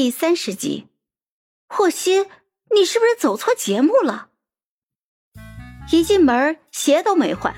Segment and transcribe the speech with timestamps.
[0.00, 0.86] 第三十集，
[1.68, 2.24] 霍希，
[2.74, 4.28] 你是不是走错节目了？
[5.92, 7.54] 一进门，鞋都没换，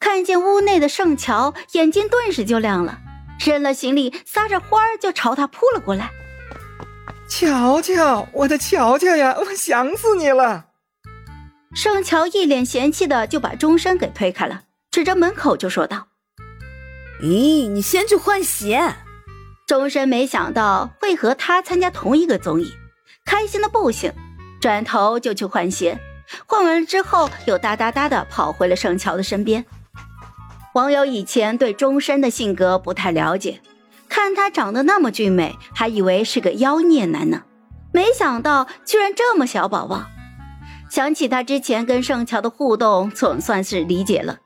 [0.00, 2.98] 看见屋内的盛乔，眼睛顿时就亮了，
[3.38, 6.10] 扔了行李，撒着欢儿就朝他扑了过来。
[7.28, 10.68] 乔乔，我的乔乔呀，我想死你了！
[11.74, 16.08] 盛乔一脸嫌弃的就把钟山给推开了，指着门口就说道
[17.20, 18.94] ：“咦，你先去换鞋。”
[19.72, 22.74] 钟山没想到会和他参加同一个综艺，
[23.24, 24.12] 开心的不行，
[24.60, 25.98] 转头就去换鞋。
[26.44, 29.64] 换完了之后，又哒哒哒的跑回了盛乔的身边。
[30.74, 33.62] 网友以前对钟山的性格不太了解，
[34.10, 37.44] 看他长得那么俊美，还以为是个妖孽男呢，
[37.94, 40.04] 没想到居然这么小宝宝。
[40.90, 44.36] 想起他之前跟盛乔的互动，总算是理解了。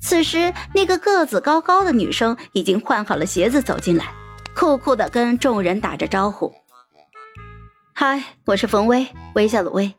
[0.00, 4.06] 此时，那个个子高高的女生已经换好了鞋子走进来。
[4.54, 6.52] 酷酷的跟众人打着招呼
[7.94, 9.94] ：“嗨，我是冯薇，微笑的微。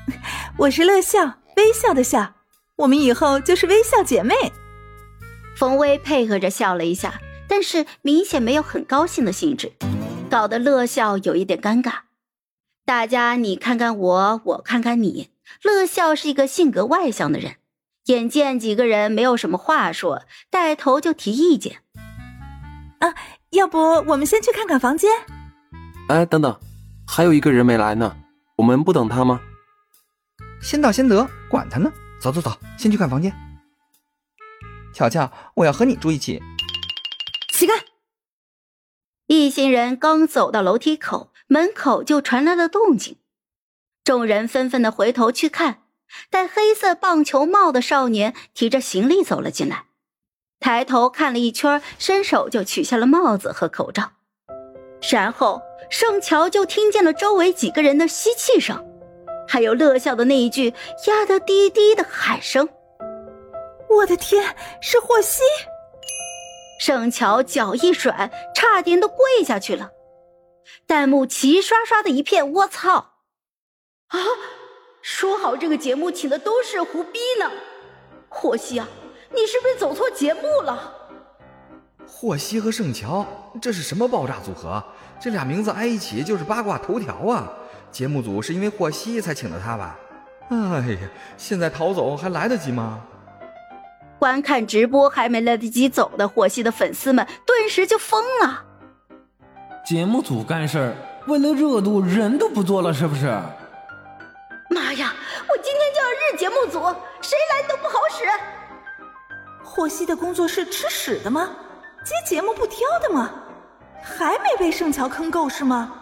[0.58, 2.34] 我是乐笑，微笑的笑。
[2.76, 4.34] 我们以后就是微笑姐妹。”
[5.56, 9.72] 冯薇配合着笑了一下，但是明显没有很高兴的兴致，
[10.30, 11.92] 搞得乐笑有一点尴尬。
[12.84, 15.30] 大家你看看我，我看看你。
[15.62, 17.56] 乐笑是一个性格外向的人，
[18.06, 21.82] 眼见几个人没有什么话说，带头就提意见
[23.00, 23.14] ：“啊。”
[23.50, 25.10] 要不我们先去看看房间？
[26.08, 26.58] 哎，等等，
[27.06, 28.16] 还有一个人没来呢，
[28.56, 29.40] 我们不等他吗？
[30.60, 31.92] 先到先得，管他呢！
[32.20, 33.32] 走走走，先去看房间。
[34.92, 36.42] 乔乔，我要和你住一起。
[37.52, 37.74] 起开！
[39.26, 43.18] 一行人刚走到楼梯口，门口就传来了动静，
[44.02, 45.82] 众人纷纷的回头去看，
[46.30, 49.86] 戴黑色棒球帽的少年提着行李走了进来。
[50.58, 54.12] 抬头看了一圈，伸手就取下了帽子和口罩，
[55.10, 58.84] 然后盛乔就听见了周围几个人的吸气声，
[59.46, 60.74] 还有乐笑的那一句
[61.06, 62.68] 压得低低的喊声
[63.90, 65.42] ：“我的天，是霍希！”
[66.80, 69.92] 盛乔脚一甩，差点都跪下去了。
[70.86, 72.92] 弹幕齐刷刷的一片，我操！
[74.08, 74.18] 啊，
[75.00, 77.50] 说好这个节目请的都是胡逼呢，
[78.28, 78.88] 霍希啊！
[79.36, 80.94] 你是不是走错节目了？
[82.08, 83.26] 霍希和盛乔，
[83.60, 84.82] 这是什么爆炸组合？
[85.20, 87.52] 这俩名字挨一起就是八卦头条啊！
[87.92, 89.98] 节目组是因为霍希才请的他吧？
[90.48, 90.56] 哎
[90.92, 90.98] 呀，
[91.36, 93.02] 现在逃走还来得及吗？
[94.18, 98.64] 观看直播还没来得及走的霍希的粉丝们顿时就疯了。
[99.84, 103.26] 节目组干事儿，为了热度，人都不做了，是不是？
[104.70, 105.12] 妈呀！
[105.48, 106.80] 我今天就要日节目组，
[107.20, 108.24] 谁来都不好使。
[109.76, 111.50] 霍希的工作室吃屎的吗？
[112.02, 113.30] 接节目不挑的吗？
[114.02, 115.92] 还没被盛乔坑够是吗？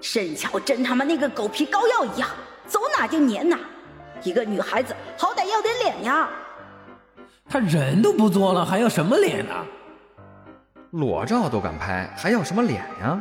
[0.00, 2.28] 盛乔真他妈那个狗皮膏药一样，
[2.68, 3.58] 走哪就粘哪。
[4.22, 6.28] 一个女孩子好歹要点脸呀！
[7.50, 9.52] 他人都不做了，还要什么脸呢？
[10.92, 13.20] 裸照都敢拍，还要什么脸呀？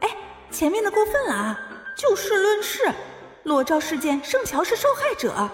[0.00, 0.08] 哎，
[0.50, 1.60] 前面的过分了啊！
[1.94, 2.90] 就事论事，
[3.42, 5.46] 裸照事件，盛乔是受害者。